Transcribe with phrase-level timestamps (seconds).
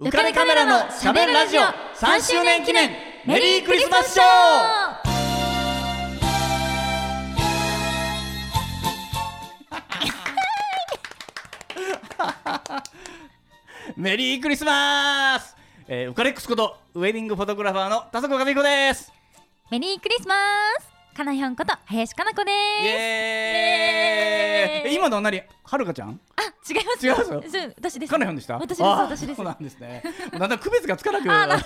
[0.00, 2.90] 浮かれカメラのしゃべるラジオ3周年記念
[3.26, 4.24] メリークリスマスショー。
[13.94, 15.54] メリークリスマス、
[15.86, 19.12] えー、ウカレックスことウェディングフォトグラファーの田底上子です。
[19.70, 20.34] メリークリスマ
[20.80, 22.54] スかなひょんこと林かな子でイ
[22.86, 24.92] エーイ。
[24.92, 25.42] え今のは何？
[25.64, 26.20] はるかちゃん？
[26.62, 28.10] すあ違います違いますそう私です。
[28.10, 28.54] かなひょんでした？
[28.58, 29.36] 私です私です。
[29.36, 30.02] そうなんですね。
[30.32, 31.60] だんだん区別がつかなく ななっ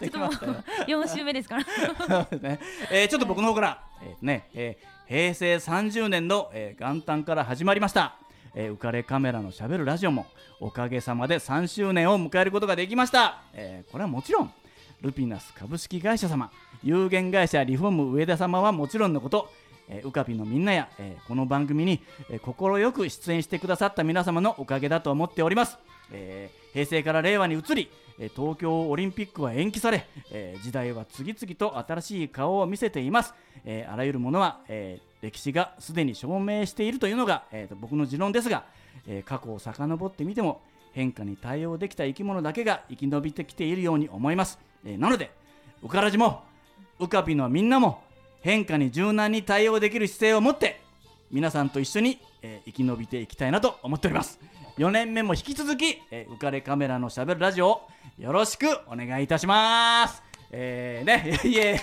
[0.00, 0.56] てきましたよ。
[0.86, 1.64] 四週目ですから。
[1.64, 2.58] そね、
[2.90, 8.16] えーちょっと僕の方から、えーねえー平成30年の、えー元旦から始まりました、
[8.54, 10.26] えー浮かれカメラのしゃべるラジオも
[10.60, 14.52] おかげさまで3周年を迎えることができました、えーこれはもちろん
[15.02, 16.50] ルピナス株式会社様
[16.82, 19.48] 有限会社リフォーム上田様はもちろんのこと
[19.88, 25.78] えー、ウカピのみんなや、えーこの番組に快、えーく出演してくださった皆様のおかげだと思っております、
[26.12, 38.64] えー平成から令和に移り、えー東京オリンピックは延期され、えー時代は次々と新しい顔を見せています、えーあらゆるものは、えー歴史がすでに証明しているというのが、えーと僕の持論ですが、
[39.06, 45.32] えー過去を遡ってみても変化に対応できた生き物だけが生き延びてきているように思います、えーなので
[45.82, 46.44] ウカラジも
[47.02, 48.04] ウカピのみんなも
[48.42, 50.80] 変化に柔軟に対応できる姿勢を持って
[51.32, 54.38] 皆さんと一緒に、えー生き延びていきたいなと思っております。
[54.78, 60.22] 4年目も引き続き、えー浮かれカメラのしゃべるラジオをよろしくお願いいたします。
[60.52, 61.78] えー、ねいえい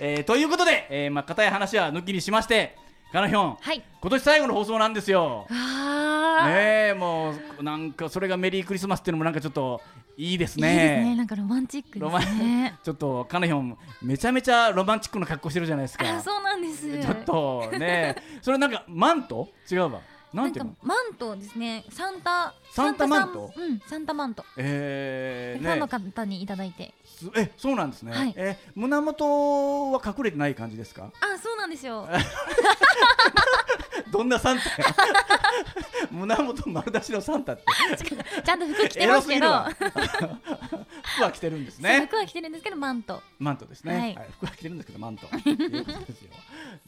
[0.00, 2.76] えーということで、えーまあ、硬い話は抜きにしまして
[3.14, 3.80] かなひょんはい。
[4.00, 5.46] 今年最後の放送なんですよ。
[5.48, 9.80] ねえもうなんかそれがメリークリスマスっていうのもなんかちょっと
[10.16, 11.04] いいですいいですね。
[11.04, 12.76] ねなんかロマンチックですね。
[12.82, 16.10] ちょっとかなひょんめちゃめちゃロマンチックな格好してるじゃないですか。
[16.10, 17.00] あそうなんです。
[17.00, 19.48] ちょっとねそれなんかマント？
[19.70, 20.00] 違うわ
[20.34, 20.76] なんていうの？
[20.82, 21.84] マントですね。
[21.90, 23.52] サンタサンタマント？
[23.56, 26.92] うんサンタマント、えー、ファンのね方にいただいて。
[27.04, 28.34] すえそうなんですね、はい。
[28.36, 31.12] え胸元は隠れてない感じですか？
[31.20, 32.08] あそうなんですよ。
[34.10, 34.88] どんなサンタや？
[36.10, 37.62] 胸元丸出しのサンタって。
[38.44, 39.46] ちゃんと服着てエますけど。
[41.14, 42.06] 服は着てるんですね。
[42.06, 43.22] 服は着てるんですけどマント。
[43.38, 45.26] マントですね、ははいい服は着てるんですけどマント。
[45.26, 45.36] ね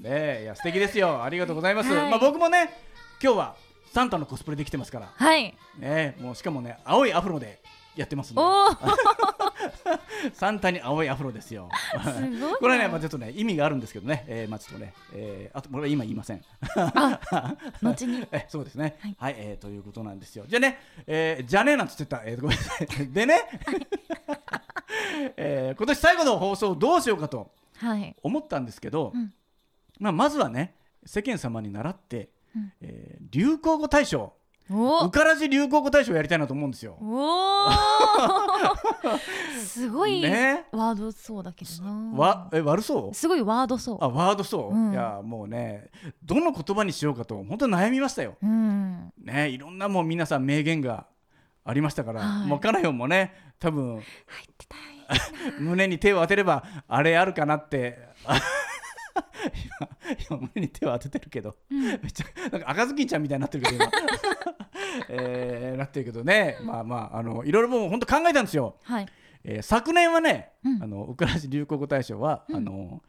[0.05, 1.23] えいや素敵ですよ。
[1.23, 2.11] ありがとうございます、はい。
[2.11, 2.77] まあ僕もね
[3.23, 3.57] 今日は
[3.93, 5.11] サンタのコスプレできてますから。
[5.15, 5.55] はい。
[5.79, 7.61] ねもうしかもね青いアフロで
[7.97, 8.41] やってますんで。
[8.43, 8.69] おお
[10.35, 11.69] サンタに青いアフロですよ。
[12.05, 12.57] すごいな。
[12.59, 16.45] これはね、まあ、ちょっとね意味があるんですけどね、えー、まあちょっとね、えー、あとこれは今言いません。
[17.83, 18.27] 後に。
[18.33, 18.99] えそうですね。
[19.01, 20.45] ははいい、えーということなんですよ。
[20.47, 22.87] じゃあね、えー、じゃねえなんつってた、えー、ごめんなさい。
[23.09, 23.41] でね、
[25.37, 28.15] えー今年最後の放送をどうしようかとはい。
[28.23, 29.33] 思ったんですけど、うん。
[29.99, 30.75] まあ、まずはね
[31.07, 32.73] 世間様に習って、うん。
[32.81, 34.33] えー流行語大賞。
[34.71, 35.07] お。
[35.07, 36.97] うからじ流行語大賞やりたいなと思うんですよ。
[39.65, 40.65] すごいね。
[40.73, 42.19] ワードそうだけどな。
[42.19, 43.15] わえ悪そう？
[43.15, 43.99] すごいワードそう。
[44.01, 44.93] あワードそう、うん。
[44.93, 45.91] いやもうね
[46.23, 48.37] どの言葉にしようかと本当に悩みましたよ。
[48.43, 49.13] うん。
[49.23, 51.07] ねいろんなもう皆さん名言が
[51.65, 52.49] ありましたから、はい。
[52.49, 54.03] もうカナヨンもね多分
[55.61, 57.99] 胸に手を当てればあれあるかなって。
[58.25, 58.41] あ
[60.29, 63.91] 今今胸に手を当ててるけど、めっちゃなんか赤ずきんちゃんみたいになってるけど今、
[65.09, 66.57] えーなってるけどね。
[66.63, 68.77] まあまああのいろいろもう本当考えたんですよ。
[68.83, 69.07] はい。
[69.45, 70.83] えー昨年はね、うん。
[70.83, 73.03] あのウクラジ流行語大賞は、あの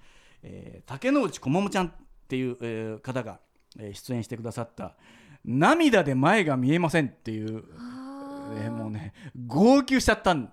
[0.43, 1.91] えー竹野内こももちゃんっ
[2.27, 3.39] ていう、えー方が、
[3.79, 4.95] えー出演してくださった
[5.45, 7.63] 「涙で前が見えません」っていう、
[8.57, 9.13] えーもうね
[9.45, 10.51] 号泣しちゃったん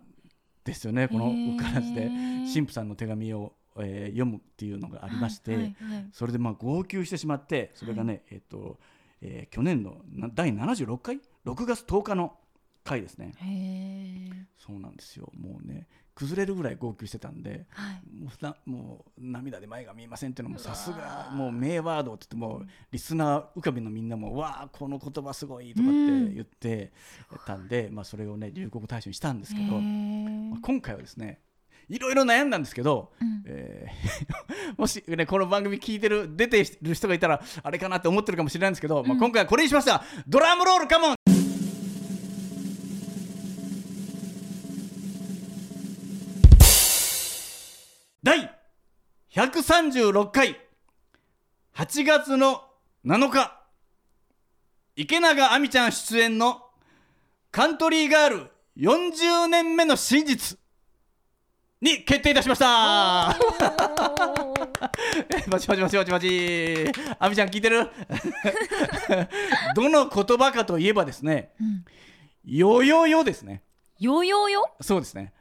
[0.64, 1.08] ですよね。
[1.08, 2.08] このウクラジで
[2.52, 6.08] 神父さんの手紙を、えー読むっていうのがありまして、はいはいはい。
[6.12, 8.78] それでまあ号泣してしまってそれがね、えっ、と、
[9.20, 12.36] えー去年のな第76回？6月10日の
[12.84, 13.32] 回ですね。
[14.58, 15.30] そうなんですよ。
[15.38, 18.22] もうね崩れるぐらい号泣してたんではい。
[18.22, 26.92] もうなもう涙で前が見えませんっていうのもさすがもう名ワードって言ってもうリスナー浮かびのみんなも「わあこの言葉すごい」とかって言って
[27.46, 31.40] たんで、まあ、それをね流行語大賞にしたんですけど、まあ今回はですね
[31.88, 33.42] いろいろ悩んだんですけど、うん。
[33.46, 41.14] えー もし、ね、この番組聞いてる出てる人がいたらあれかなって思ってるかもしれないんですけど、まあ、今回はこれにしましたドラムロールカモン！
[48.22, 48.50] 第
[49.32, 50.56] 136回。
[51.76, 52.62] 8月の
[53.04, 53.60] 7日。
[54.96, 56.62] 池永亜美ちゃん出演の
[57.50, 60.58] カントリーガール40年目の真実
[61.84, 63.36] に決定いたしました。
[65.48, 66.90] バチバチバチバチバチ。
[67.18, 67.90] 亜美ちゃん聞いてる？
[69.76, 71.84] どの言葉かといえばですねうん。
[72.44, 73.62] よよよですね。
[74.00, 75.34] よよよそうですね。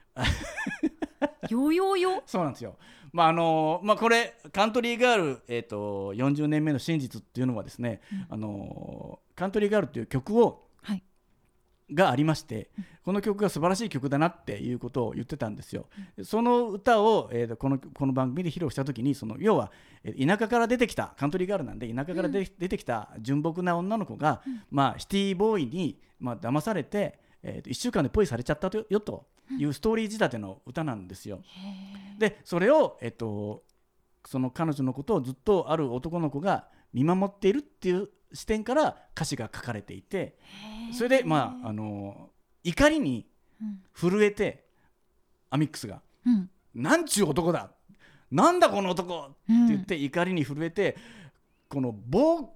[1.49, 2.75] よよよそうなんですよ。
[3.13, 10.62] まああのまあ、これカントリーガール、えー、と40年目の真実っていうのはですね、あのカントリーガールっていう曲をはい
[11.93, 12.69] がありまして
[13.03, 15.87] この曲が素晴らしい曲だなっていうことを言ってたんですよ。
[16.23, 19.71] その歌を、えーとこのこの番組で披露した時にその要は
[20.03, 24.41] えー田舎から出てきたカントリーガールなんで田舎から出,、出てきた純朴な女の子が、
[24.71, 29.25] まあ、シティボーイに、まあ騙されて、えーと1週間でポイされちゃったとよと
[29.57, 31.41] いうストーリー仕立ての歌なんですよ。
[32.17, 33.63] でそれを、えっと、
[34.25, 40.37] その彼女のことをずっとある男の子が見守っているっていう視点から歌詞が書かれていて
[40.93, 42.29] それでまああの
[42.63, 43.25] 怒りに
[43.61, 44.63] うん震えて
[45.49, 47.71] アミックスがうん「なんちゅう男だ
[48.31, 50.97] なんだこの男!」って言って怒りに震えて
[51.69, 52.55] この棒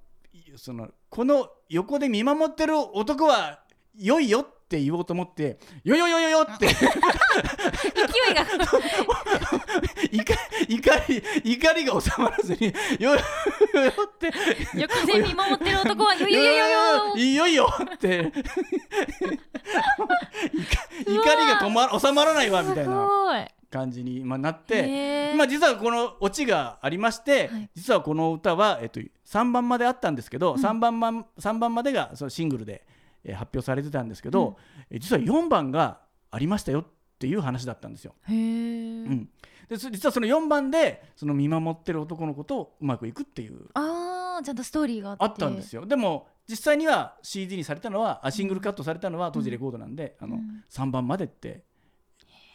[0.56, 3.63] そのこの横で見守ってる男は
[3.95, 6.68] 良いよって言おうと思って「よよよよよ」って。
[6.68, 8.46] 勢いが。
[10.12, 10.34] 怒
[10.68, 13.22] 怒り怒りが収まらずに「よよ
[13.74, 14.31] よよ」って。
[14.75, 18.31] 横で見守ってる男はよよよよよいよいよって。
[21.06, 25.36] 怒怒りが止ま収まらないわみたいすな感じに、まあ、なっへて、ー。
[25.36, 27.70] まあ、実はこのオチがありまして、はい。
[27.75, 30.60] 実はこの歌は、えっと、3番まであったんですけど、うん。
[30.60, 32.97] 3, 番番3番までがそのシングルで、えー
[33.33, 34.57] 発表されてたんですけど、
[34.89, 36.00] え実は4番が
[36.31, 36.85] ありましたよっ
[37.19, 38.13] ていう話だったんですよ。
[38.29, 39.29] うん、
[39.69, 43.69] でそ実はその4番でその見守ってる男の子とうまくいくっていう。
[43.74, 45.24] あーちゃんとストーリーがあって。
[45.24, 45.85] あったんですよ。
[45.85, 50.63] でも実際には CD にされたのはあシングルカットされたのは当時レコードなんで、あのうん。
[50.69, 51.63] 3番までって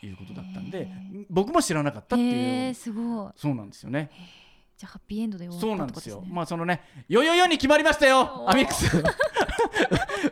[0.02, 0.88] いうことだったんでへ
[1.28, 2.34] 僕も知らなかったってへいう。
[2.70, 3.32] えすごい。
[3.36, 4.10] そうなんですよね。
[4.76, 6.24] じゃあハッピーエンドで終そうわったなんですよ。
[6.26, 8.86] まあそのねよよよに決まりましたよアミックス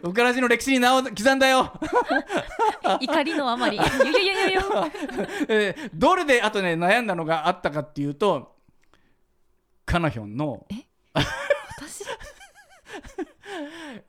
[0.03, 1.73] ウカラジの歴史に名を刻んだよ、
[3.01, 3.77] 怒りのあまり。
[3.77, 4.91] よよよよよ
[5.49, 8.57] えーどれであとね悩んだのがあったかっていうと
[9.85, 10.67] カナヒョンの。
[11.15, 12.05] 私？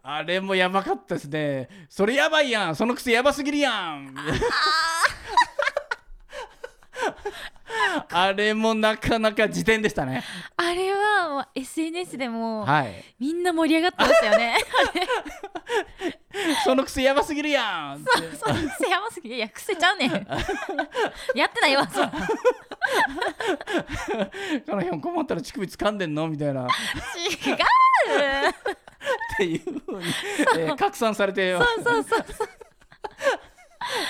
[0.03, 1.67] あれもやばかったですね。
[1.89, 2.75] それやばいやん。
[2.75, 4.13] そのくせやばすぎるやん。
[4.17, 4.23] あ
[8.35, 10.23] れもなかなか辞典でしたね。
[10.57, 13.03] あれはもう SNS でもはい。
[13.19, 14.57] みんな盛り上がってましたよね。
[16.63, 18.35] そのくせやばすぎるやんって。
[18.38, 20.11] そうせやますぎいや癖ちゃうねん。
[21.35, 22.11] やってないわそんな。
[24.65, 26.65] カナヒョン困ったら乳首掴んでんのみたいな。
[26.65, 27.57] っ違う。
[29.38, 30.05] ていうふうに、
[30.57, 31.53] えー拡散されて。
[31.57, 32.49] そうそうそうそう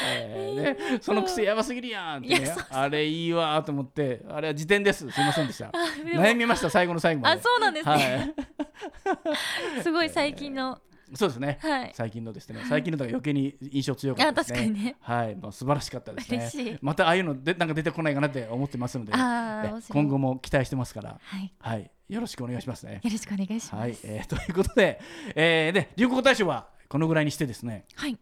[0.03, 2.55] えーね、そのくせやばすぎるやんって、ね。
[2.69, 4.21] あれいいわと思って。
[4.29, 5.09] あれは辞典です。
[5.09, 5.71] すいませんでした。
[6.05, 9.81] 悩みました最後の最後まあでそうなんですね、はい。
[9.83, 10.79] すごい最近の。
[11.13, 11.91] そうですね、はい。
[11.93, 12.63] 最近のですね。
[12.69, 14.59] 最近のが余計に印象強かったですね。
[14.59, 14.95] あ確かにね。
[15.01, 16.79] はい、まあ、素晴らしかったですね。
[16.81, 21.19] またああいうのでなんか出てこないかなって思ってますので今後も期待してますから。
[21.21, 21.53] はい。
[21.59, 21.91] はい。
[22.07, 23.01] よろしくお願いしますね。
[23.03, 23.75] よろしくお願いします。
[23.75, 25.01] はい、えー ということで、
[25.35, 28.17] えー、で流行語大賞はこのぐらいにしてですね、はい。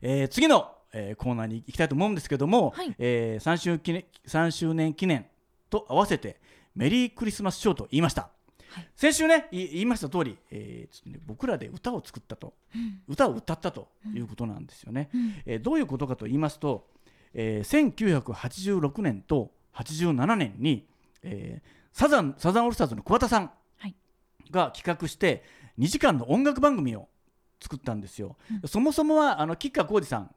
[0.00, 2.94] えー次の、えーコーナーに行きたいと思うんですけども、はい。
[2.98, 5.26] えー 3, 周記念3周年記念
[5.70, 6.40] と合わせて
[6.74, 8.30] メリークリスマスショーと言いました、
[8.70, 8.88] はい。
[8.96, 12.54] 先週ねい言いました通り、えーちょっとね僕らで歌を作ったと。
[12.74, 13.00] うん。
[13.08, 15.34] 歌を歌ったということなんですよね、うん。
[15.46, 16.86] えーどういうことかと言いますと、
[17.34, 17.92] えー
[18.24, 20.86] 1986年と87年に、
[21.22, 23.94] えーサザンサザンオールスターズの桑田さんはい。
[24.50, 25.42] が企画して
[25.78, 27.08] 2時間の音楽番組を
[27.60, 28.36] 作ったんですよ。
[28.66, 30.30] そもそもはあの吉川晃司さん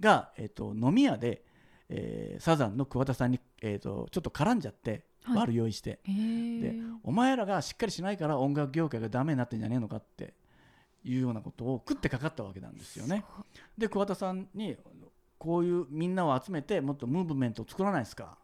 [0.00, 1.42] が、えー、と飲み屋で、
[1.88, 5.38] えーサザンの桑田さんに、えー、とちょっと絡んじゃってはい。
[5.38, 10.34] 悪酔いして、でお前らがしっかりしないから音楽業界がダメになってんじゃねえのかって
[11.04, 13.24] いうようなことを食ってかかったわけなんですよね。
[13.76, 14.76] で桑田さんに
[15.38, 18.38] こういうみんなを集めてもっとムーブメントを作らないですか。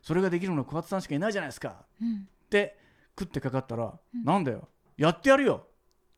[0.00, 1.84] それができるのは桑田さんしかいないじゃないですか。
[2.00, 2.28] うん。
[2.44, 2.78] って
[3.18, 4.24] 食ってかかったら、うん。
[4.24, 4.68] なんだよ。
[4.96, 5.66] やってやるよ。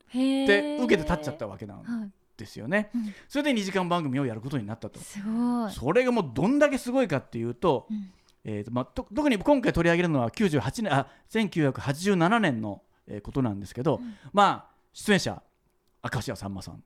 [0.09, 2.91] って受けて立っちゃったわけなんはいですよね。
[2.95, 3.15] うん。
[3.29, 4.99] それで2時間番組をやることになったと。
[5.01, 5.73] すごい。
[5.73, 8.11] それがもうどんだけすごいかっていうと,、うん。
[8.45, 14.15] えーとまあ、と特に今回取り上げるのは98年あ1987年の、えーことなんですけど、うん。
[14.33, 15.43] まあ出演者
[16.03, 16.83] 明石家さんまさん。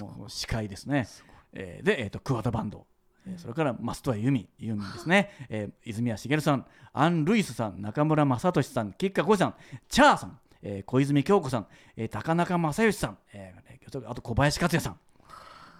[0.00, 1.04] もう司会ですね。
[1.04, 2.86] すごい、えーで、えー、と桑田バンド、
[3.26, 9.54] えーそれから増戸由美由美ですね、えー泉谷しげるさんアン・ルイスさん中村雅俊さん吉川晃司さん
[9.88, 11.66] チャーさん、えー小泉京子さん、
[11.96, 14.96] えー高中正義さん、えーあと小林克也さん。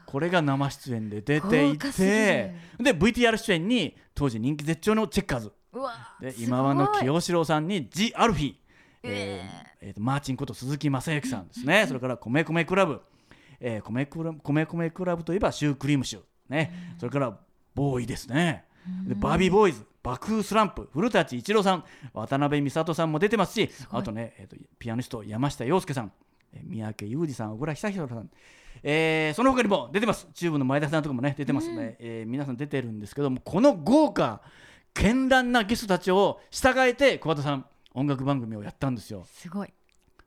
[0.07, 5.53] これが生出演で出ていてるで VTR 出演に当時人気絶頂のチェッカーズ。
[6.21, 8.43] で今和の清志郎さんにジ・アルフィ。
[8.43, 8.55] ー、
[9.05, 9.87] えー。
[9.89, 13.01] えーとマーチンこと鈴木雅之さんですね、それから米米クラブ、
[13.59, 16.23] えー、米米米クラブといえばシュークリームシュー。
[16.49, 17.37] ね、それから
[17.75, 18.65] ボーイですね、
[19.07, 26.13] でバービーボーイズ爆風スランプ古舘一郎さん渡辺美里さんも出てますしあとね、えーとピアニスト山下洋介さん
[26.53, 28.31] えー三宅裕二さん小倉久弘さん、
[28.83, 30.29] えーその他にも出てます。
[30.35, 34.43] チューブの前田さんとかもね出てますね、えー皆さん出てるんですけどもこの豪華
[34.95, 39.25] 絢爛なゲストたちを従えて小畑さん音楽番組をやったんですよ。
[39.31, 39.73] すごい。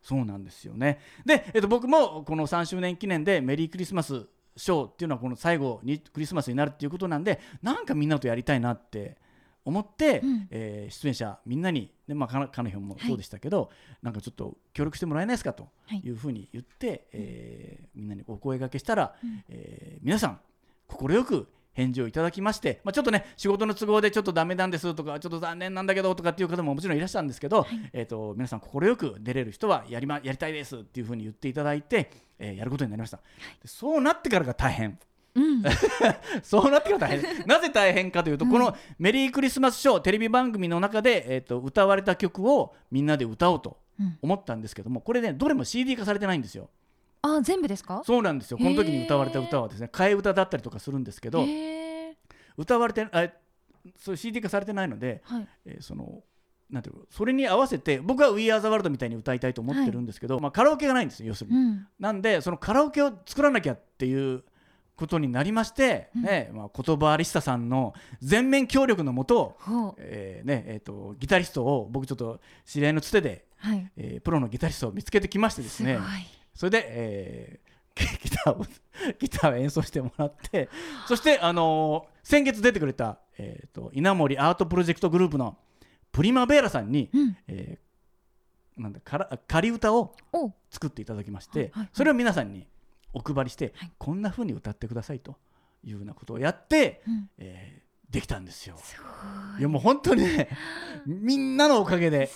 [0.02, 1.00] そうなんですよね。
[1.26, 9.18] で、えっと、僕もこの3周年記念でメリークリスマスショーっていうのはこの最後にクリスマスになるっていうことなんでなんかみんなとやりたいなって
[9.66, 10.48] 思って、うん。
[10.52, 13.72] えー出演者みんなにで、まあ、かなひょんもそうでしたけど、
[14.04, 19.44] なんかちょっと協力してもらえないですかとはいいうふうに言って、えーみんなにお声掛けしたら、うん。
[19.50, 20.40] えー皆さん
[20.88, 33.24] 快く返事をいただきまして、まあ、ちょっとね仕事の都合でちょっとダメなんですとかちょっと残念なんだけどとかっていう方ももちろんいらっしゃるんですけど、えー、と皆さん快く出れる人はやり,、ま、やりたいですっていうふうに言っていただいて、えーやることになりました、で
[33.68, 34.98] そうなってからが大変。
[35.36, 35.64] うん。
[36.42, 37.46] そうなってから大変。
[37.46, 38.52] なぜ大変かというと、うん。
[38.52, 44.18] この「メリークリスマスショー」テレビ番組の中で、えー、と歌われた曲をみんなで歌おうとうん。
[44.22, 46.70] 思ったんですけどもこれねどれも CD 化されてないんですよ
[47.26, 48.02] あ全部ですか？
[48.06, 48.58] そうなんですよ。
[48.58, 51.46] この時に歌われた歌はですね替え歌だったりとかするんですけど
[52.58, 53.30] 歌われてあ
[53.98, 55.48] そう CD 化されてないので、はい。
[55.66, 56.24] えーその
[56.68, 61.58] なんていうのそれに合わせて僕は「We Are the World」みたいに歌いたいと思ってるんですけど、まあ、カラオケがないんですよ要するに。
[61.58, 61.88] うん。
[62.00, 64.44] なんでそのカラオケを作らなきゃっていう
[64.96, 66.22] ことになりまして、うん。
[66.24, 69.60] ねまあ、言葉ありしたさんの全面協力のもと、
[70.00, 73.92] えーねえー、とギタリストを僕ちょっと知り合いのつてで、はい。
[73.96, 76.00] えープロのギタリストを見つけてきましてですね
[76.56, 78.66] それで、えー ギターを
[79.20, 80.68] ギターを演奏してもらって
[81.08, 85.58] そして、あのー先月出てくれた、えー、と稲森アートプロジェクトグループの
[86.12, 87.38] プリマベーラさんに、うん。
[87.48, 87.86] えー
[88.82, 90.52] なんだから仮歌をお。
[90.70, 92.68] 作っていただきまして、はいそれを皆さんに
[93.14, 93.92] お配りして、はい。
[93.98, 95.38] こんな風に歌ってくださいと
[95.84, 97.30] いうようなことをやって、うん。
[97.38, 98.78] えーできたんですよ。
[98.78, 98.96] す
[99.60, 100.50] いやもう本当にね
[101.06, 102.30] みんなのおかげで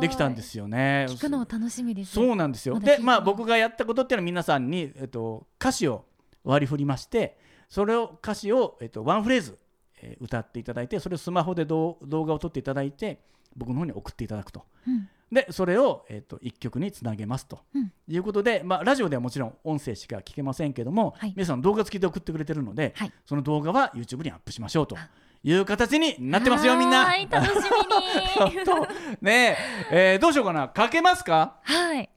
[0.00, 1.06] できたんですよね。
[1.10, 2.74] 聞くのも楽しみですそうなんですよ。
[2.74, 6.04] までまあ僕がやったことっていうのは皆さんに、えっと、歌詞を
[6.42, 9.58] 割り振りましてそれを歌詞を、えっと、ワンフレーズ、
[10.00, 13.20] えー歌っていただいてそれをスマホで動動画を撮っていただいて
[13.56, 14.64] 僕の方に送っていただくと。
[14.86, 17.60] うんでそれを、えっと、1曲につなげますと。
[17.74, 17.92] うん。
[18.08, 21.32] いうことで、まあ、ラジオではもちろん音声しか聞けませんけども、はい。
[21.36, 23.12] 皆さん動画付きで送ってくれてるので、はい。
[23.26, 24.96] その動画は YouTube にアップしましょうと
[25.42, 27.04] いう形になってますよみんな。
[27.04, 28.56] はい楽しみに。
[29.20, 29.56] ね
[29.90, 30.14] え。
[30.14, 30.68] えーどうしようかな。
[30.68, 31.58] かけますか？
[31.62, 32.08] はい。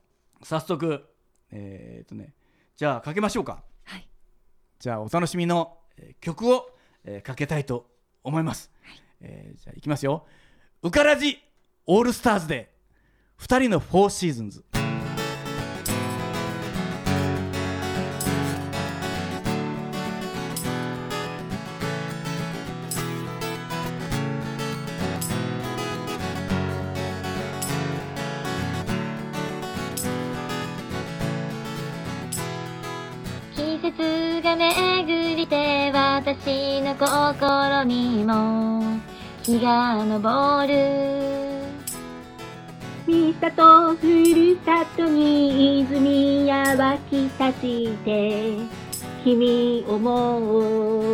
[0.42, 1.04] 早速。
[1.50, 2.34] えーっとね。
[2.76, 3.62] じゃあかけましょうか。
[3.84, 4.08] はい。
[4.78, 6.70] じゃあお楽しみの、えー曲を、
[7.04, 7.90] えーかけたいと
[8.22, 8.70] 思います、
[9.20, 10.26] えーじゃあいきますよ
[10.82, 11.38] 「うからじ
[11.86, 12.70] オールスターズ」で
[13.40, 14.64] 2人のフォーシーズンズ。
[33.54, 38.82] 季節が巡りて私の心にも
[39.42, 41.47] 日が昇る。
[43.08, 48.58] 三里ふるさとに泉や湧き立ちて
[49.24, 50.40] 君思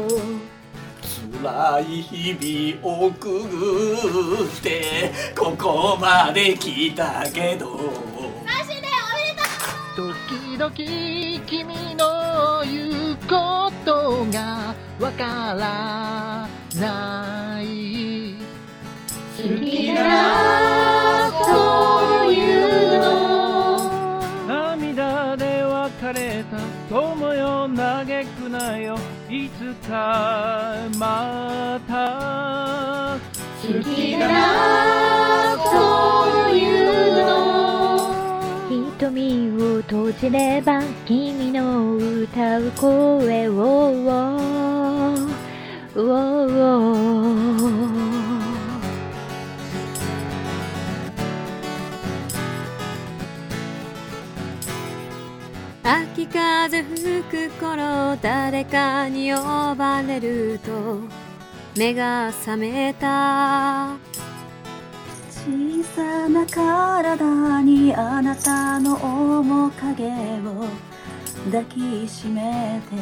[0.05, 0.09] う。
[1.41, 7.79] 辛い日々をくぐってここまで来たけど。
[9.95, 10.75] 時々
[11.47, 18.35] 君の言うことがわからない。
[19.37, 20.94] 好きだ
[28.59, 28.97] なよ。
[29.29, 33.19] いつかまた
[33.61, 37.29] 好きだなそういうの。
[38.99, 43.75] 瞳を閉じれば君の歌う声を。
[45.97, 47.14] 秋
[56.65, 60.99] 風吹く頃誰かに呼ばれると
[61.77, 63.99] 目が覚めた。
[65.29, 68.95] 小さな体にあなたの
[69.41, 70.65] 面影を
[71.53, 72.97] 抱きしめて。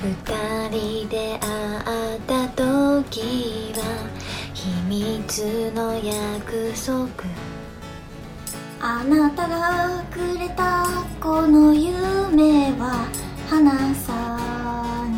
[0.00, 4.08] 二人で会った時は
[4.54, 7.45] 秘密の約束。
[8.88, 10.86] あなたがくれた
[11.20, 13.08] この夢は
[13.50, 14.12] 離さ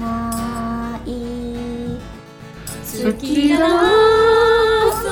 [0.00, 1.08] ない。
[3.04, 3.68] 好きだな
[5.02, 5.04] そ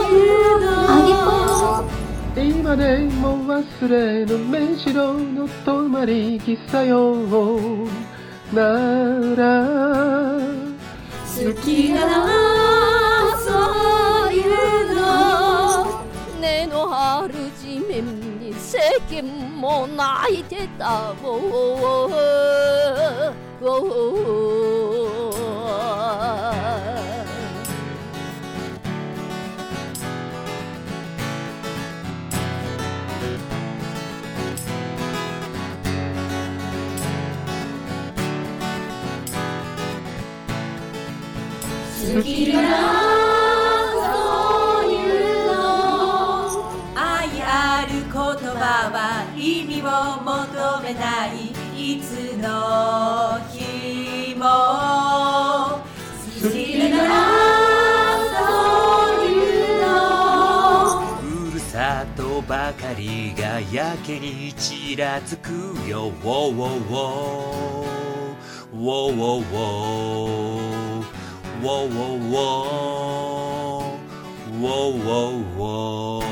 [0.00, 0.16] うい。
[0.16, 7.14] うのあげぽ今でも忘れぬ目白の泊まり喫茶よ
[8.50, 8.62] な
[9.36, 9.68] ら
[11.36, 12.63] 好きだな
[19.64, 21.14] も泣いてた。
[42.14, 43.03] 過ぎるな。
[63.98, 64.96] けにち」
[66.10, 67.06] 「ウォーウォーウォー。
[68.72, 70.54] ウォーウォーウォー。
[71.60, 75.08] ウォーウォー
[75.56, 76.24] ウォー」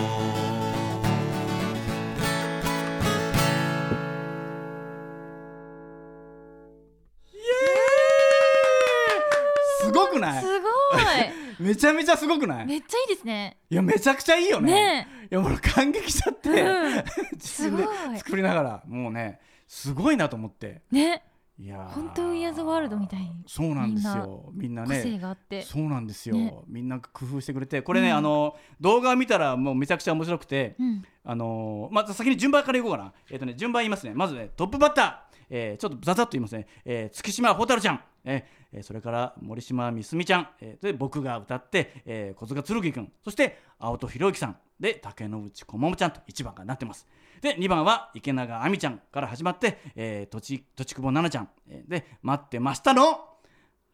[11.72, 12.64] めちゃめちゃすごくない？
[12.64, 13.56] いめっちゃいいですね。
[13.70, 14.72] いやめちゃくちゃいいよね。
[14.72, 15.08] ね。
[15.30, 17.04] いやもう感激しちゃって、うん。
[17.34, 18.18] 自分ですごい。
[18.18, 20.82] 作りながらもうねすごいなと思って。
[20.90, 21.22] ね。
[21.58, 21.88] いやー。
[21.88, 23.30] 本当ウィアーズワールドみたいに。
[23.46, 24.50] そうなんですよ。
[24.52, 24.96] みんなね。
[24.96, 25.62] 個性があって。
[25.62, 26.54] そうなんですよ、ね。
[26.66, 27.80] みんな工夫してくれて。
[27.80, 28.16] これね、うん。
[28.16, 31.02] あの動画を見たらもうめちゃくちゃ面白くて、うん。
[31.24, 33.12] あのまず先に順番からいこうかな。
[33.30, 34.12] えっ、とね順番言いますね。
[34.14, 35.32] まずねトップバッター。
[35.54, 47.06] えーちょっとざざっと言いますね、えー月島蛍ちゃん、えーえーそれから森島みすみちゃん、えーで僕が歌って、えー、小塚剣君そして青戸博之さんで竹野内こももちゃんと1番がなってます。
[47.40, 53.28] で2番は池永亜美ちゃんから始まって、えー、とちとちくぼ奈々ちゃん、えーで待ってましたの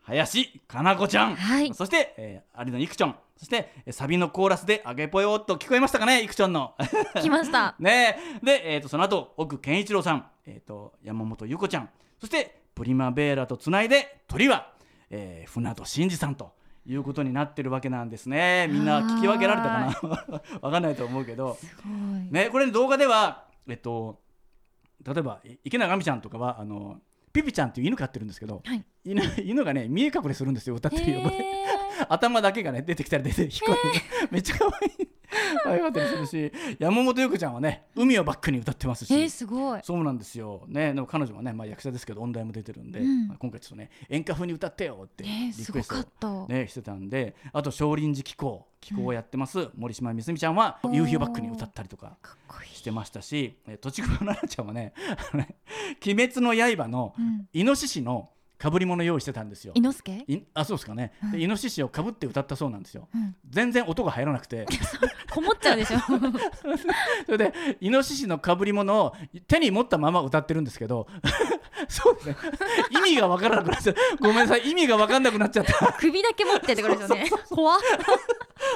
[0.02, 1.74] 林かな子ちゃん、はい。
[1.74, 3.16] そして、えー、有野いくちょん。
[3.36, 6.74] そしてえーサビのコーラスで「あげぽよ」っと聞こえましたかねいくちょんの。
[7.20, 7.74] 来ました。
[7.80, 8.18] ね。
[8.42, 11.90] えで、えー、とその後奥健一郎さん、えー、と山本優子ちゃん。
[12.18, 14.72] そしてプリマベーラとつないで鳥は、
[15.10, 16.52] えー、船戸真二さんと
[16.86, 18.68] いうことになってるわけなんですね。
[18.70, 20.42] みんな聞き分けられたかな？
[20.62, 21.58] わかんないと思うけど。
[22.30, 24.20] ねこれ動画ではえっと
[25.04, 27.00] 例えばい池永亜美ちゃんとかはあの
[27.32, 28.84] ピピちゃんっていう犬飼ってるんですけど、はい。
[29.04, 31.34] 犬犬がね見え隠れするんですよ歌ってる横で。
[31.34, 31.66] へ
[32.08, 33.80] 頭だけがね出てきたり出て引っ込んで、
[34.30, 35.07] めっちゃ可愛い
[35.68, 39.80] 可愛かったりするし山本優子ちゃんはね海をバックに歌ってますし、ーえーすごい。
[39.82, 40.64] そうなんですよ。
[40.68, 43.28] ねでも彼女はね、まあ、役者ですけど音大も出てるんで、うん。
[43.28, 52.16] まあ今回ちょっとね演歌風に歌ってよってえーリクエストね、してたんであと少林寺気候気候をやってます、森島みすみちゃんは夕日をバックに歌ったりとか
[52.72, 54.92] してましたしえとちくぼ奈々ちゃんはね
[55.32, 55.56] あのね
[56.04, 57.48] 「鬼滅の刃」のうん。
[57.52, 59.72] イノシシの被り物用意してたんですよ。
[59.76, 63.36] 伊之助いあそうですかね、でイノシシをかぶって歌ったそうなんですよ、うん。
[63.48, 64.66] 全然音が入らなくて。
[65.30, 65.98] こもっちゃうでしょ。
[67.26, 69.14] それでイノシシのかぶり物を
[69.46, 71.06] 手に持ったまま歌ってるんですけど
[71.88, 72.36] そうですね。
[72.90, 74.68] 意味がわからなくなっちゃったごめんなさい。
[74.68, 75.92] 意味がわかんなくなっちゃった。
[75.98, 77.30] 首だけ持ってってことですよね。
[77.48, 77.80] 怖っ。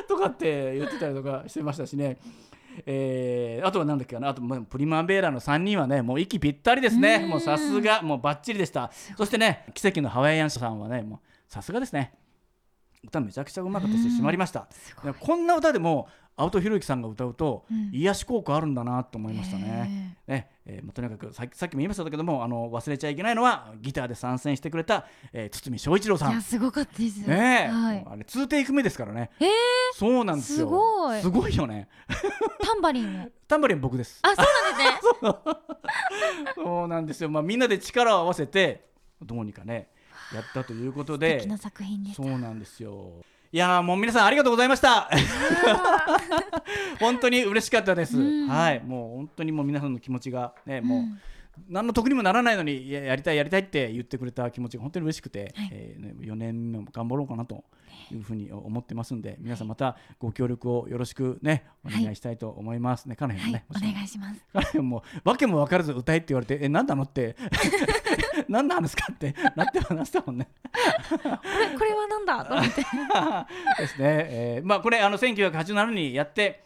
[0.07, 2.18] とかって言ってたりとかしてましたしね。
[2.87, 4.28] えーあとは何だっけかな。
[4.28, 7.20] あとまあプリマベーラの3人はねもう息ぴったりですね。
[7.20, 8.90] もうさすがもうバッチリでした。
[9.16, 12.12] そしてね奇跡のハワイアンさんはねもうさすがですね
[13.05, 14.69] 歌めちゃくちゃうまかったし締まりました
[15.21, 20.17] こんな歌でも青戸博之さんが歌うと、うん癒し効果あるんだなと思いましたね。
[20.27, 26.41] ねえーまあ、とにかくさっきさっきも言いましたけどもあの忘れちゃいけないのはギターで参戦してくれた、えー堤翔一郎さんいや。
[26.41, 29.31] すごかったですねえ、はいあれ2テイク目ですからね。
[29.41, 29.49] えー
[29.95, 30.59] そうなんですよ。
[30.59, 31.88] すごいすごいよね。
[32.62, 34.21] タンバリンを タンバリン僕です。
[34.23, 34.37] あそう
[35.21, 37.29] なんですね そうなんですよ。
[37.29, 38.87] まあみんなで力を合わせて
[39.21, 39.91] どうにかね
[40.35, 41.49] やったということ素で敵。
[41.49, 43.12] な作品でそうなんですよ。
[43.55, 45.11] いやーもう皆さんありがとうございました。
[46.99, 48.18] 本当に嬉しかったです。
[48.18, 51.21] うんはい、もう本当にもう皆さんの気持ちがね、もう、うん
[51.68, 57.64] 何の得にもならないのにややりたいやりたいって言ってくれた気持ちが本当に嬉しくて、はいえーね、4年目も頑張ろうかなと
[58.14, 63.07] いうふうに思ってますんで、皆さんまたご協力をよろしくねお願いしたいと思います。
[63.07, 63.16] ね。
[63.16, 64.40] かなりはいね、お願いします。
[64.53, 67.37] かなりもう訳も分からず歌えって言われてえ何なのって
[68.48, 69.07] 何なんですか？
[69.12, 70.48] ってなってましたもんね。
[71.12, 72.44] これはなんだ？
[72.44, 72.83] と思って。
[73.83, 76.62] ですね、えーまあこれあの1987年にやって、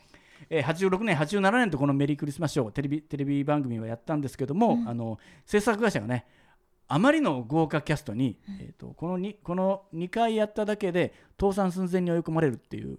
[0.50, 6.26] えー、86年87年とこの「メリークリスマスショー」テレビテレビ番組はやったんですけども、あの制作会社がね
[6.88, 12.99] あまりの豪華キャストに、えー、とこの 2, この2回やっただけで倒産寸前に追い込まれるっていう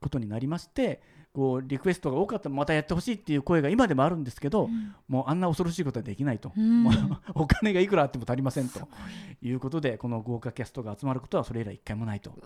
[0.00, 1.02] ことになりまして
[1.32, 4.68] こうリクエストが多かったまたやってほしいっていう声が今でもあるんですけど、
[5.06, 6.88] もうあんな恐ろしいことはできないと、うん。
[7.34, 8.88] お金がいくらあっても足りませんと。
[9.40, 9.52] い。
[9.52, 12.30] うことでこの豪華キャストが集まることはそれ以来一回もないと。
[12.30, 12.44] いうこ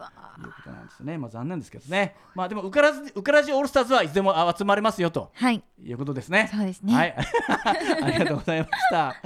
[0.65, 5.31] となんですね、まあ、残念ですけどね、まあ、でもウカラジウカラジオールスターズはいつでもあ集まれますよと。
[5.35, 5.63] はい。
[5.83, 6.51] いうことですね。
[6.53, 6.95] そうですね。
[6.95, 7.15] はい、
[8.05, 9.17] ありがとうございました。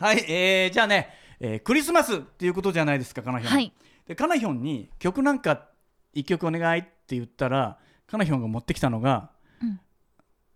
[0.00, 1.10] はい、えー、じゃあね、
[1.40, 3.52] えークリスマスっていうことじゃないですか、カナヒョン。
[3.52, 3.72] はい
[4.06, 5.68] で、カナヒョンに曲なんか
[6.14, 9.30] 一曲お願いって言ったら、カナヒョンが持ってきたのが、
[9.62, 9.78] うん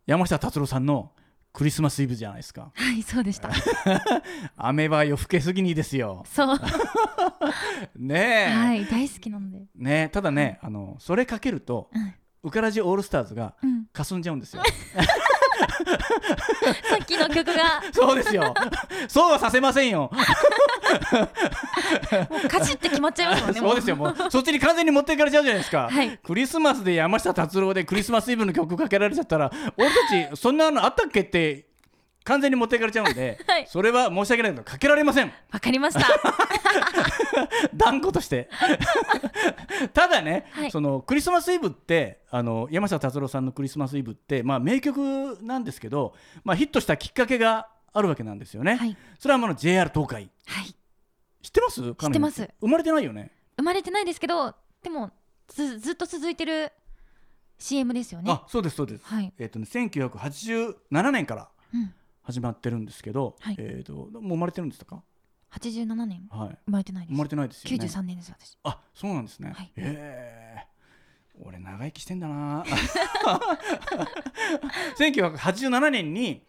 [0.07, 1.12] 山下達郎さんの
[1.52, 2.72] クリスマスイブじゃないですか。
[2.74, 3.50] はいそうでした
[4.57, 6.24] 雨は夜更けすぎにですよ。
[6.26, 6.59] そう
[7.96, 8.50] ねえ。
[8.50, 14.62] はい大好きなのでねえただね、あのそれかけると、うんウカラジオールスターズがうん霞んじゃうんですよ。
[16.88, 18.54] さっきの曲がそうですよ。
[19.08, 20.10] そうはさせませんよ。
[22.30, 23.96] もうカチッて決まっちゃいますもんねそうですよ。
[23.96, 25.88] もうそっちに完全に持っていかれちゃうじゃないですか。
[25.90, 29.94] はいクリスマスで山下達郎でクリスマスイブの曲かけられちゃったら、俺た
[30.34, 31.66] ちそんなのあったっけって
[32.24, 35.32] 完全に持っていかれちゃうんで、はいそれは申し訳ないけどかけられません。
[35.52, 36.06] わかりました
[37.74, 38.48] 断固として。
[39.92, 48.76] ただね、はいそのクリスマスイブってあの山下達郎さんのクリスマスイブってまあ名曲なんですけど、まあヒットしたきっかけがあるわけなんですよね。
[48.76, 50.30] はいそれはあの JR 東海。
[50.46, 50.74] はい
[51.42, 51.82] 知ってます？
[51.82, 53.30] 知知ってます生まれてないよね。
[53.56, 55.10] 生まれてないですけどでも
[55.48, 56.72] ずずっと続いてる
[57.58, 59.04] CM ですよねあ、そうですそうです。
[59.04, 65.02] はいえっ、とね1987年からうん始まってるんですけど、はいえっ、ともう生まれてるんですか
[65.52, 66.58] ？87年はい。
[66.66, 67.76] 生まれてないです生まれてないですよね。
[67.76, 69.52] 93年です私あ、そうなんですね。
[69.54, 70.66] はいへえ。
[71.40, 72.64] 俺長生きしてんだな。
[74.98, 76.42] 1987年に、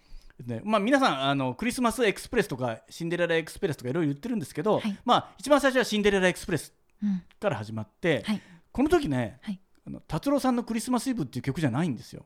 [0.45, 12.25] ね、まあ皆さんあのクリスマスエクスプレスとかシンデレラエクスプレスとかいろいろ言ってるんですけど、はいまあ一番最初はシンデレラエクスプレスうんから始まって、はいこの時ね、はいあの達郎さんのクリスマスイブっていう曲じゃないんですよ。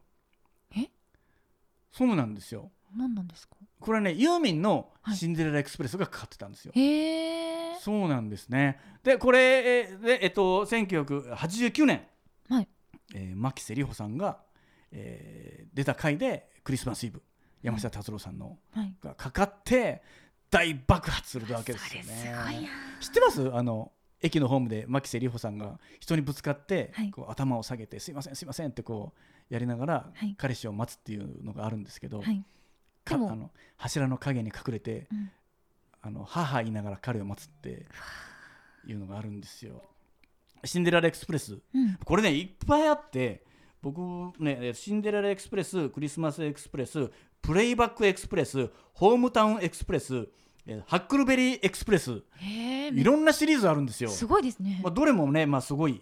[0.76, 0.90] え？
[1.92, 2.72] そうなんですよ。
[2.96, 3.56] 何なんですか？
[3.80, 5.18] これはねユーミンのはい。
[5.18, 6.72] シンデレラエクスプレスがかかってたんですよ。
[6.76, 7.76] へえ。
[7.80, 8.80] そうなんですね。
[9.04, 12.02] でこれえーでえっと1989年、
[12.50, 12.68] はい。
[13.16, 14.40] えー牧瀬里穂さんが、
[14.92, 17.22] えー出た回でクリスマスイブ
[17.62, 18.94] 山下達郎さんのはい。
[19.02, 20.02] がかかって
[20.50, 22.68] 大爆発するわけですよね。
[23.00, 23.54] 知ってます？
[23.56, 27.12] あの駅のホームで牧瀬里穂さんが人にぶつかって、はい。
[27.12, 29.14] こう頭を下げて「すいませんすいません」ってこ
[29.50, 30.36] うやりながら、はい。
[30.38, 32.44] 彼氏を待つっていうのがあるんですけど、はい
[33.16, 35.32] あの柱の陰に隠れて、うん。
[36.02, 37.86] あの母言いながら彼を待つって
[38.88, 39.84] いうのがあるんですよ。
[40.64, 41.58] シンデレラエクスプレス。
[41.74, 41.98] うん。
[42.04, 43.44] これねいっぱいあって
[43.82, 44.00] 僕
[44.40, 47.10] ねシンデレラエクスプレスクリスマスエクスプレス
[47.42, 50.28] プレイバックエクスプレスホームタウンエクスプレス
[50.66, 52.22] えーハックルベリーエクスプレス。
[52.92, 54.10] いろんなシリーズあるんですよ。
[54.10, 54.80] すごいですね。
[54.84, 56.02] まあ、どれもね、まあ、すごい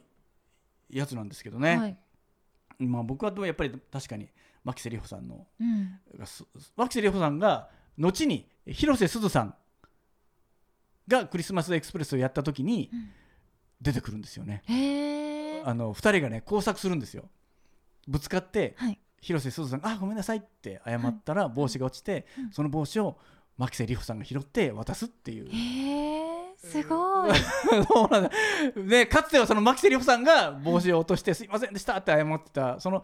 [0.89, 1.97] やつなんですけどね、はい。
[2.79, 4.29] まあ、僕はやっぱり確かに
[4.67, 5.99] 牧瀬里穂さんのうん。
[6.75, 9.55] 牧瀬里穂さんが後に広瀬すずさん
[11.07, 13.09] がクリスマスエクスプレスをやった時にうん。
[13.79, 14.63] 出てくるんですよね。
[14.65, 17.29] へえあの2人がね交錯するんですよ。
[18.07, 18.99] ぶつかってはい。
[19.21, 22.51] 広瀬すずさんが「あごめんなさい」って謝ったら帽子が落ちて、うん。
[22.51, 23.17] その帽子を
[23.57, 25.49] 牧瀬里穂さんが拾って渡すっていう。
[26.71, 27.31] すごい。
[27.87, 28.31] そうなんだ。
[28.75, 33.03] でかつてはその牧瀬里穂さんが帽子を落として「すいませんでした」って謝ってたその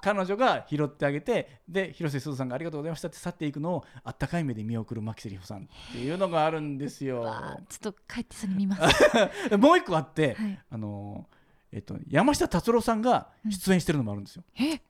[0.00, 7.24] 彼女が拾ってあげてで広瀬すずさんが「ありがとうございました」って去っていくのをあったかい目で見送る牧瀬里穂さんっていうのがあるんですーよ
[7.68, 10.58] ちょっと帰ってそれ見ますで もう一個あって、はい。
[10.70, 11.26] あの
[11.72, 14.82] えっと、山下達郎さんが出演してるのもあるんですよ、え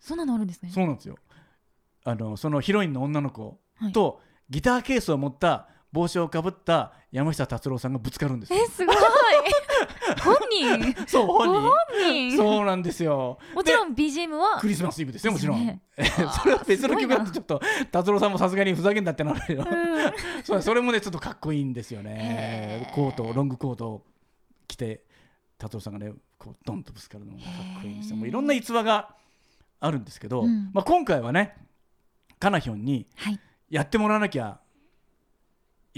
[0.00, 0.70] そんなのあるんですね。
[0.70, 1.16] そうなんですよ。
[2.04, 3.60] あのそのヒロインの女の子
[3.92, 8.60] と、ギターケースを持った帽子をかぶった山下達郎さんがぶつかるんですよ。
[8.62, 8.96] えすごい。
[10.22, 10.94] 本人？
[11.06, 11.60] そう本人。
[11.60, 11.72] 本
[12.12, 12.36] 人。
[12.36, 13.38] そうなんですよ。
[13.54, 14.60] もちろん BGM は？
[14.60, 15.82] クリスマスイブですよもちろん、ね。
[15.96, 20.12] それは別の曲だとちょっと達郎さんもさすがにふざけんなってなるけど、うん。
[20.44, 22.86] そうそれもねちょっとかっこいいんですよね。
[22.86, 22.94] へー。
[22.94, 24.06] コートロングコートを
[24.68, 25.04] 着て
[25.58, 27.44] 達郎さんがねこうドンとぶつかるのがか
[27.78, 28.16] っこいいんですよ。
[28.16, 29.16] もういろんな逸話が
[29.80, 30.70] あるんですけど、うん。
[30.72, 31.56] まあ、今回はね
[32.38, 33.40] カナヒョンにはい。
[33.70, 34.59] やってもらわなきゃい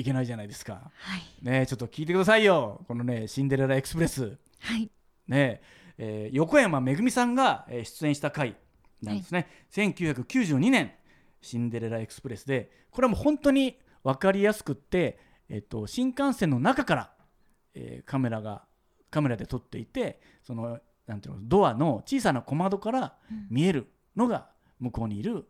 [0.02, 0.90] けないじゃないですか。
[0.94, 1.22] はい。
[1.42, 2.85] ねちょっと聞いてくださいよ。
[2.88, 4.38] このねシンデレラエクスプレス。
[4.61, 4.90] はい。
[5.28, 5.61] ね
[5.98, 8.57] えー横山めぐみさんがえー出演した回
[9.02, 10.92] なんですね、1992年
[11.40, 17.11] シンデレラエクスプレスでこれはもう本当に分かりやすくって、えっと新幹線の中から、
[17.74, 18.64] えーカメラが
[19.11, 23.14] カメラで撮っていてそのなんていうのドアの小さな小窓から
[23.50, 25.48] 見えるのが向こうにいる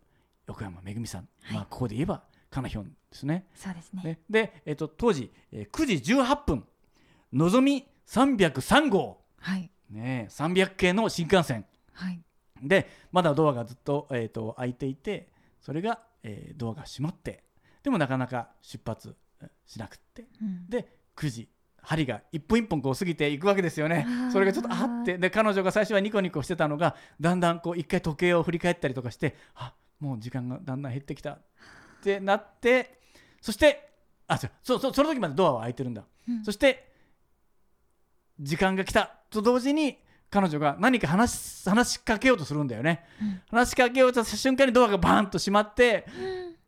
[0.48, 3.46] 横山めぐみさん、まあここで言えばカナヒョンですね。
[3.54, 4.02] そうですね。
[4.02, 4.18] ね。
[4.28, 6.66] で、えっと当時、えー9時18分
[7.32, 9.70] のぞみ303号、はい。
[9.90, 11.66] ね、300系の新幹線。
[11.92, 12.20] はい。
[12.62, 15.28] でまだドアがずっと,、えー、と開いていて
[15.60, 17.44] それが、えードアが閉まって
[17.82, 20.26] でもなかなか出発えーしなくって。
[20.40, 20.68] うん。
[20.68, 21.48] で9時
[21.82, 24.06] 針が一本一本こう過ぎていくわけですよね。
[24.32, 31.32] それがちょっとあってで彼女が最初はニコニコしてたのがだんだんこう一回時計を振り返ったりとかしてあもう時間がだんだん減ってきた。
[31.32, 31.38] っ
[32.02, 33.01] てなって
[33.42, 33.90] そして
[34.26, 34.50] あそう。
[34.62, 36.42] そうそうその時までドアは開いてるんだ、うん。
[36.44, 36.90] そして
[38.40, 39.16] 時間が来た。
[39.28, 39.98] と同時に
[40.30, 43.42] 彼女が何か話し話しかけようとするんだよね、うん。
[43.50, 46.06] 話しかけようとした瞬間にドアがバーンと閉まって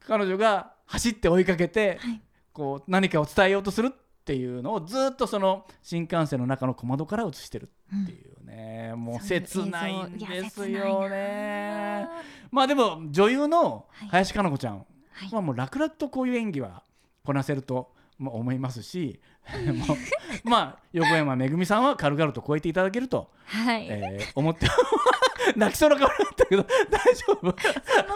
[0.07, 2.21] 彼女が走って追いかけて、はい。
[2.53, 3.91] こう何かを伝えようとするっ
[4.25, 7.71] ていうのをずっとその新幹線の中の小窓から映してる
[8.03, 12.09] っていうね、もう切ないんですよね。
[12.51, 14.09] まあでも女優のはい。
[14.09, 14.87] 林加奈子ちゃん
[15.25, 15.35] はい。
[15.35, 16.83] はもう楽々とこういう演技は
[17.25, 19.21] こなせるとまあ思いますし
[20.45, 24.67] まあ横山めぐみさんは軽々と超えていただけると、はい、えー思って
[25.57, 27.37] 泣きそうな顔だったけど 大丈夫？
[27.43, 27.53] その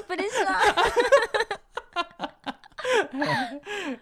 [0.03, 1.18] プレッシャー。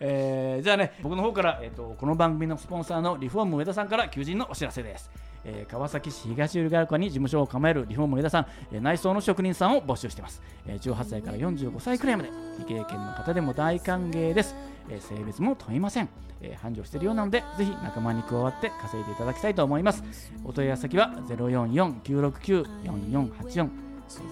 [0.01, 5.11] えーじゃあね僕の方から、えー、とこの番組のスポンサーのリフォーム上田さんから求人のお知らせです、
[5.45, 14.55] えー川崎市東浦和区に事務所を構えるリフォーム上田さん、えー内装の職人さんを募集しています、えー18歳から45歳くらいまで未経験の方でも大歓迎です、
[14.89, 16.09] えー性別も問いません、
[16.41, 20.03] えー繁盛しているようなのでぜひ仲間に加わって稼いでいただきたいと思います。
[20.45, 23.69] お問い合わせ先は044-969-4484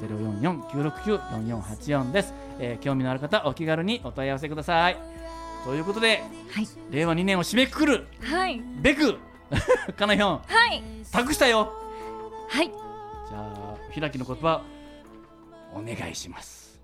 [0.08, 4.96] 044-969-4484です、えー興味のある方お気軽にお問い合わせください。
[5.64, 6.68] ということではい。
[6.90, 8.60] 令和2年を締めくくるはい。
[8.82, 9.16] べく
[9.96, 10.38] かなひょん。
[10.38, 10.82] はい。
[11.10, 11.72] 託したよ。
[12.48, 12.68] はい。
[12.68, 14.62] じゃあ開きの言葉
[15.72, 16.80] お願いします。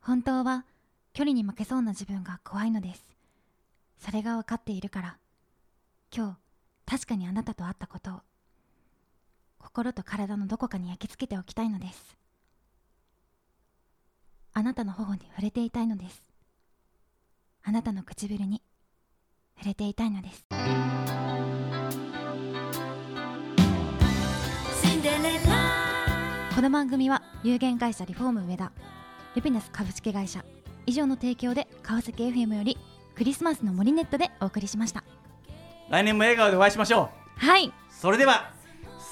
[0.00, 0.64] 本当は
[1.12, 3.02] 距離に負けそうな自分が怖いのです。
[3.98, 5.18] それが分かっているから
[6.14, 6.38] 今
[6.86, 8.20] 日確かにあなたと会ったことを
[9.58, 12.18] 心と体のどこかに焼き付けておきたいのです。
[14.54, 16.24] あなたの頬に触れていたいのです。
[17.62, 18.60] あなたの唇に
[19.62, 20.44] 触れていたいのです。
[26.54, 28.72] この番組は有限会社リフォーム上田
[29.36, 30.44] ルピナス株式会社
[30.86, 32.76] 以上の提供で川崎 FM より
[33.14, 35.04] クリスマスの森ネットでお送りしました。
[35.90, 37.46] 来年も笑顔でお会いしましょう。
[37.46, 37.72] はい。
[37.88, 38.50] それでは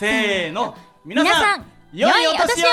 [0.00, 0.76] せーの。
[1.04, 2.66] 皆さん皆さん良いお年を。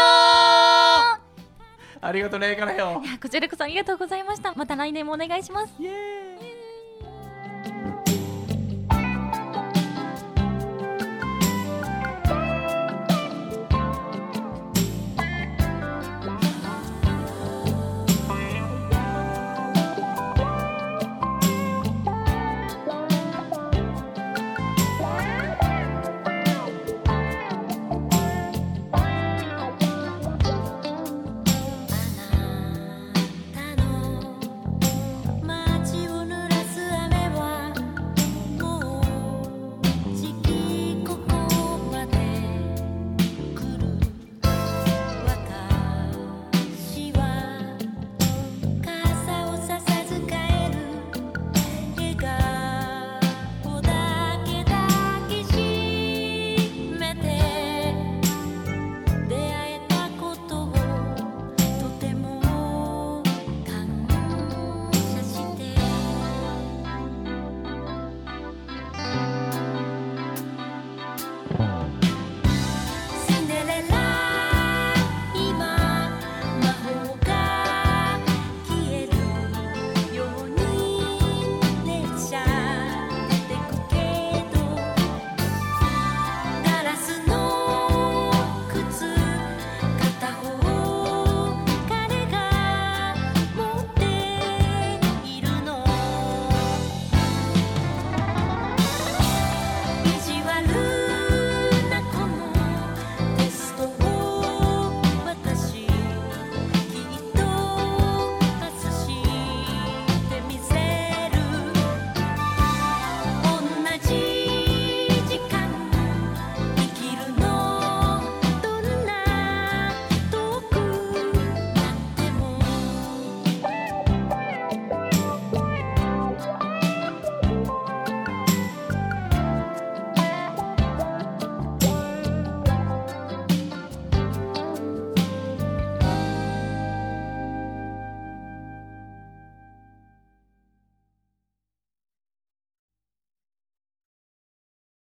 [1.99, 4.55] ありがとうねかなひょんいやこちらこそありがとうございました。
[4.55, 5.73] また来年もお願いします。
[5.79, 6.26] イエーイ